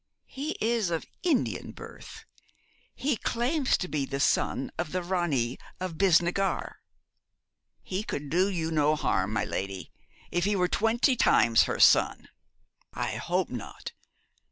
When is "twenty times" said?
10.67-11.65